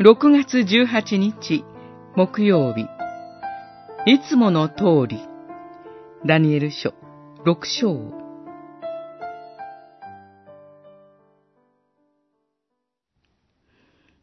[0.00, 1.64] 6月18日
[2.14, 2.86] 木曜日。
[4.06, 5.18] いつもの通り。
[6.24, 6.94] ダニエル書。
[7.44, 8.12] 6章。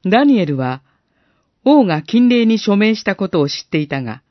[0.09, 0.81] ダニエルは
[1.65, 4.23] 王が禁令に署名したことを知っていたが、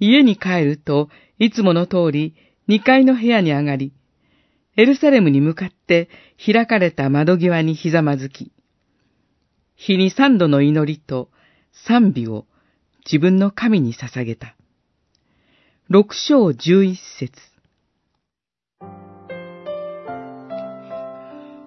[0.00, 2.34] 家に帰るといつもの通り
[2.68, 3.92] 2階の部屋に上がり、
[4.76, 6.08] エルサレムに向かって
[6.44, 8.51] 開かれた窓際にひざまずき、
[9.84, 11.28] 日に三度の祈りと
[11.72, 12.46] 賛美を
[13.04, 14.54] 自分の神に捧げた。
[15.88, 17.32] 六章十一節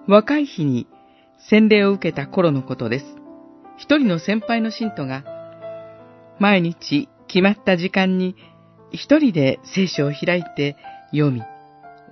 [0.08, 0.86] 若い日に
[1.50, 3.04] 洗礼を受けた頃のことです。
[3.76, 5.22] 一人の先輩の信徒が、
[6.38, 8.34] 毎日決まった時間に
[8.92, 10.78] 一人で聖書を開いて
[11.10, 11.42] 読み、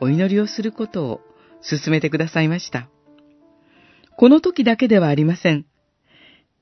[0.03, 1.21] お祈りをすることを
[1.63, 2.91] 勧めてくださいました。
[4.19, 5.65] この時だけではありません。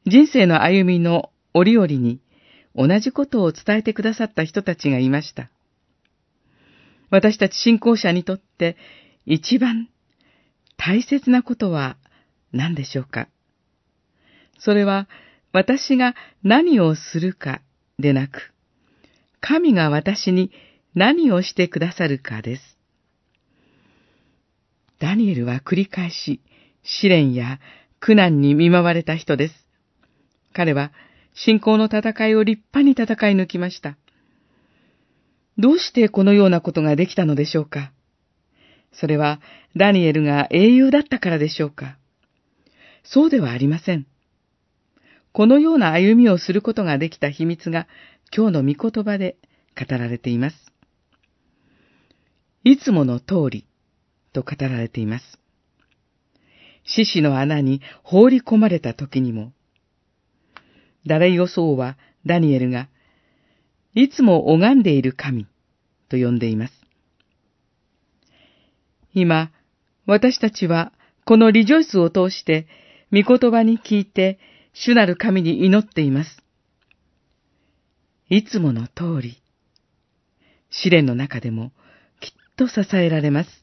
[0.07, 2.21] 人生の歩みの折々に
[2.75, 5.51] 同じことを伝えてくださった人たちがいました。
[7.11, 8.77] 私たち信仰者にとって
[9.27, 9.89] 一番
[10.77, 11.97] 大切なことは
[12.53, 13.29] 何でしょうか？
[14.59, 15.09] それは
[15.53, 17.61] 私が何をするか
[17.99, 18.53] でなく、
[19.41, 20.51] 神が私に
[20.95, 22.63] 何をしてくださるかです。
[24.99, 26.41] ダニエルは繰り返し
[26.83, 27.61] 試練や
[28.01, 29.62] 苦難に見舞われた人です。
[30.53, 30.93] 彼は
[31.35, 33.97] 信仰の戦いを立派に戦い抜きました。
[35.59, 37.93] どうしてこのようなことができたのでしょうか？
[38.93, 39.41] それは
[39.77, 41.97] ダニエルが英雄だったからでしょうか？
[43.05, 44.07] そうではありません。
[45.33, 47.87] このような歩みをすることができた秘密が
[48.37, 49.37] 今日の御言葉で
[49.79, 50.57] 語られています。
[52.65, 53.67] いつもの通り
[54.33, 55.39] と語られています。
[56.85, 59.53] 獅子の穴に放り込まれた時にも、
[61.07, 61.97] ダレイオソウは
[62.27, 62.89] ダニエルが、
[63.95, 65.47] いつも拝んでいる神
[66.09, 66.75] と呼んでいます。
[69.15, 69.51] 今、
[70.07, 70.93] 私たちは
[71.25, 72.67] このリジョイスを通して、
[73.13, 74.39] 御言葉に聞いて、
[74.73, 76.43] 主なる神に祈っています。
[78.31, 79.43] いつもの通り、
[80.71, 81.73] 試練の中でも
[82.21, 83.62] きっと支えられます。